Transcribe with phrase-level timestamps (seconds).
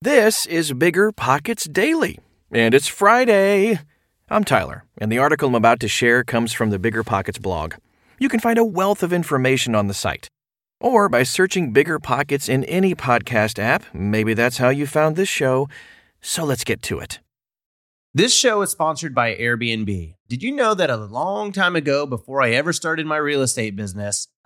[0.00, 2.20] This is Bigger Pockets Daily,
[2.52, 3.80] and it's Friday.
[4.30, 7.74] I'm Tyler, and the article I'm about to share comes from the Bigger Pockets blog.
[8.16, 10.28] You can find a wealth of information on the site.
[10.80, 13.92] Or by searching Bigger Pockets in any podcast app.
[13.92, 15.68] Maybe that's how you found this show.
[16.20, 17.18] So let's get to it.
[18.14, 20.14] This show is sponsored by Airbnb.
[20.28, 23.74] Did you know that a long time ago, before I ever started my real estate
[23.74, 24.28] business,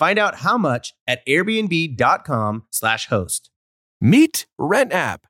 [0.00, 3.50] Find out how much at airbnb.com/slash host.
[4.00, 5.18] Meet RentApp,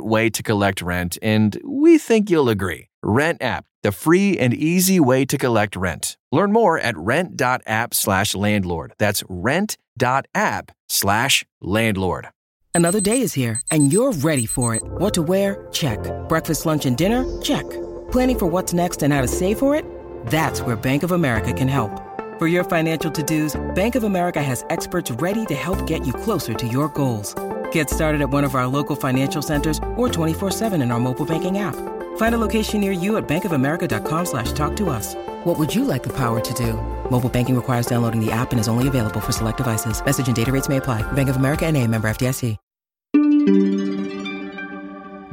[0.00, 2.88] way to collect rent, and we think you'll agree.
[3.02, 6.16] Rent app, the free and easy way to collect rent.
[6.32, 8.92] Learn more at rent.app slash landlord.
[8.98, 12.28] That's rent.app slash landlord.
[12.74, 14.82] Another day is here, and you're ready for it.
[14.84, 15.66] What to wear?
[15.72, 15.98] Check.
[16.28, 17.24] Breakfast, lunch, and dinner?
[17.40, 17.64] Check.
[18.12, 19.84] Planning for what's next and how to save for it?
[20.26, 22.02] That's where Bank of America can help.
[22.38, 26.52] For your financial to-dos, Bank of America has experts ready to help get you closer
[26.52, 27.34] to your goals.
[27.72, 31.56] Get started at one of our local financial centers or 24-7 in our mobile banking
[31.56, 31.74] app.
[32.18, 35.14] Find a location near you at bankofamerica.com slash talk to us.
[35.44, 36.74] What would you like the power to do?
[37.10, 40.04] Mobile banking requires downloading the app and is only available for select devices.
[40.04, 41.00] Message and data rates may apply.
[41.12, 42.58] Bank of America and a member FDIC.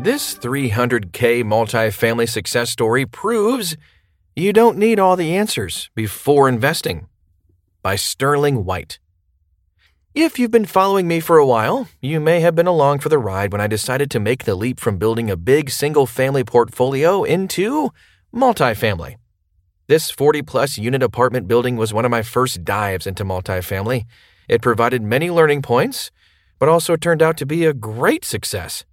[0.03, 3.77] This 300K multifamily success story proves
[4.35, 7.07] you don't need all the answers before investing.
[7.81, 8.99] By Sterling White.
[10.15, 13.17] If you've been following me for a while, you may have been along for the
[13.17, 17.23] ride when I decided to make the leap from building a big single family portfolio
[17.23, 17.89] into
[18.31, 19.15] multifamily.
[19.87, 24.05] This 40 plus unit apartment building was one of my first dives into multifamily.
[24.47, 26.11] It provided many learning points,
[26.59, 28.85] but also turned out to be a great success.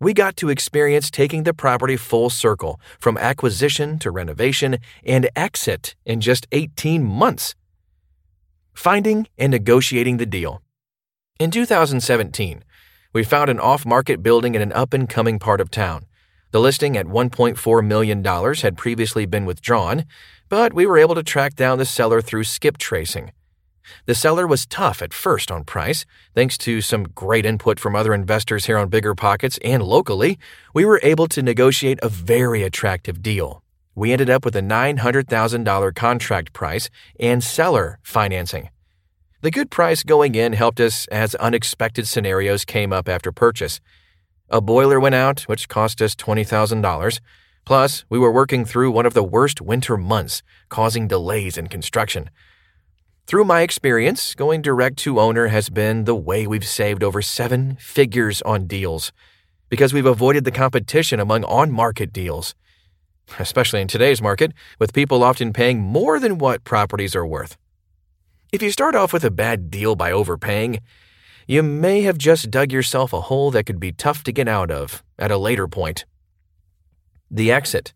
[0.00, 5.94] We got to experience taking the property full circle from acquisition to renovation and exit
[6.06, 7.54] in just 18 months.
[8.74, 10.60] Finding and negotiating the deal.
[11.40, 12.64] In 2017,
[13.12, 16.06] we found an off market building in an up and coming part of town.
[16.50, 20.04] The listing at $1.4 million had previously been withdrawn,
[20.48, 23.32] but we were able to track down the seller through skip tracing.
[24.06, 26.04] The seller was tough at first on price.
[26.34, 30.38] Thanks to some great input from other investors here on Bigger Pockets and locally,
[30.72, 33.63] we were able to negotiate a very attractive deal.
[33.94, 36.90] We ended up with a $900,000 contract price
[37.20, 38.70] and seller financing.
[39.42, 43.80] The good price going in helped us as unexpected scenarios came up after purchase.
[44.48, 47.20] A boiler went out, which cost us $20,000.
[47.64, 52.30] Plus, we were working through one of the worst winter months, causing delays in construction.
[53.26, 57.76] Through my experience, going direct to owner has been the way we've saved over seven
[57.80, 59.12] figures on deals
[59.70, 62.54] because we've avoided the competition among on market deals,
[63.38, 67.56] especially in today's market, with people often paying more than what properties are worth.
[68.52, 70.80] If you start off with a bad deal by overpaying,
[71.46, 74.70] you may have just dug yourself a hole that could be tough to get out
[74.70, 76.04] of at a later point.
[77.30, 77.92] The exit.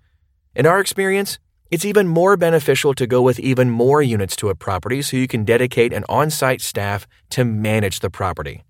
[0.55, 1.37] In our experience,
[1.69, 5.27] it's even more beneficial to go with even more units to a property so you
[5.27, 8.63] can dedicate an on site staff to manage the property.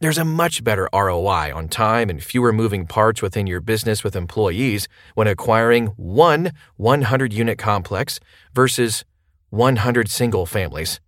[0.00, 4.16] There's a much better ROI on time and fewer moving parts within your business with
[4.16, 8.20] employees when acquiring one 100 unit complex
[8.54, 9.04] versus
[9.50, 10.98] 100 single families.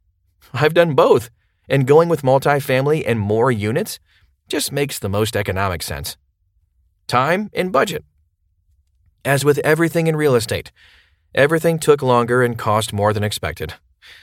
[0.53, 1.31] I've done both,
[1.69, 3.99] and going with multifamily and more units
[4.49, 6.17] just makes the most economic sense.
[7.07, 8.05] Time and budget.
[9.25, 10.73] As with everything in real estate,
[11.35, 13.75] everything took longer and cost more than expected.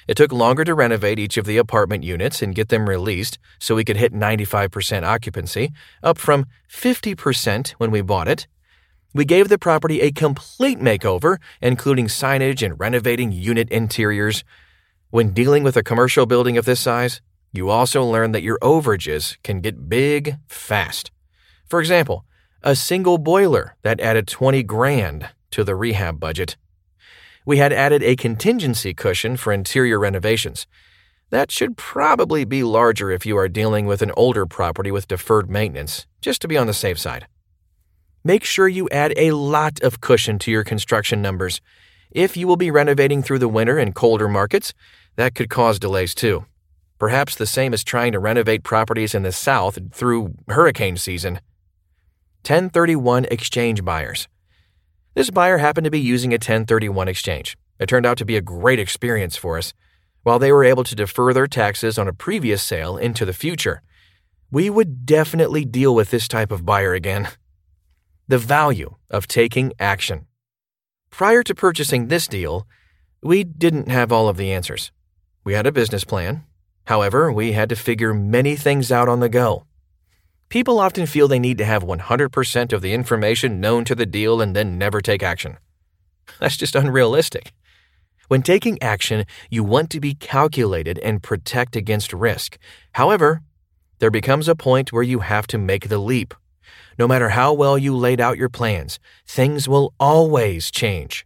[0.08, 3.76] It took longer to renovate each of the apartment units and get them released so
[3.76, 5.72] we could hit 95% occupancy,
[6.04, 8.48] up from 50% when we bought it.
[9.14, 14.44] We gave the property a complete makeover, including signage and renovating unit interiors.
[15.10, 17.22] When dealing with a commercial building of this size,
[17.52, 21.12] you also learn that your overages can get big fast.
[21.68, 22.26] For example,
[22.62, 26.58] a single boiler that added 20 grand to the rehab budget
[27.50, 30.68] we had added a contingency cushion for interior renovations.
[31.32, 35.50] That should probably be larger if you are dealing with an older property with deferred
[35.50, 37.26] maintenance, just to be on the safe side.
[38.24, 41.60] Make sure you add a lot of cushion to your construction numbers.
[42.12, 44.74] If you will be renovating through the winter in colder markets,
[45.16, 46.46] that could cause delays too.
[46.98, 51.36] Perhaps the same as trying to renovate properties in the south through hurricane season.
[52.44, 54.28] 1031 exchange buyers.
[55.14, 57.58] This buyer happened to be using a 1031 exchange.
[57.80, 59.74] It turned out to be a great experience for us.
[60.24, 63.82] While they were able to defer their taxes on a previous sale into the future,
[64.52, 67.30] we would definitely deal with this type of buyer again.
[68.28, 70.26] The value of taking action.
[71.10, 72.68] Prior to purchasing this deal,
[73.22, 74.92] we didn't have all of the answers.
[75.44, 76.44] We had a business plan.
[76.86, 79.66] However, we had to figure many things out on the go.
[80.50, 84.42] People often feel they need to have 100% of the information known to the deal
[84.42, 85.58] and then never take action.
[86.40, 87.54] That's just unrealistic.
[88.30, 92.58] When taking action, you want to be calculated and protect against risk.
[92.94, 93.42] However,
[94.00, 96.34] there becomes a point where you have to make the leap.
[97.00, 101.26] No matter how well you laid out your plans, things will always change.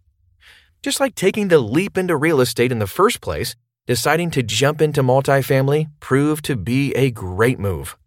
[0.84, 3.56] Just like taking the leap into real estate in the first place,
[3.88, 7.98] deciding to jump into multifamily proved to be a great move.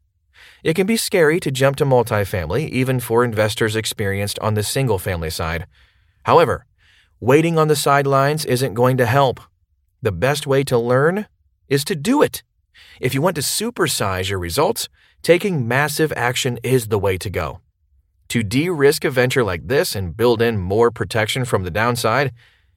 [0.62, 5.00] It can be scary to jump to multifamily, even for investors experienced on the single
[5.00, 5.66] family side.
[6.23, 6.66] However,
[7.18, 9.40] waiting on the sidelines isn't going to help.
[10.02, 11.26] The best way to learn
[11.68, 12.44] is to do it.
[13.00, 14.88] If you want to supersize your results,
[15.26, 17.59] taking massive action is the way to go.
[18.28, 22.33] To de risk a venture like this and build in more protection from the downside,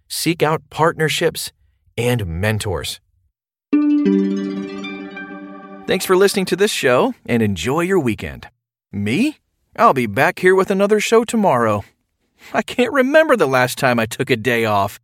[0.07, 1.51] seek out partnerships
[1.95, 3.01] and mentors.
[5.85, 8.47] Thanks for listening to this show and enjoy your weekend.
[8.91, 9.37] Me?
[9.75, 11.83] I'll be back here with another show tomorrow.
[12.51, 14.99] I can't remember the last time I took a day off.